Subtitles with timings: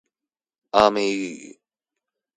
[0.71, 1.61] 阿美語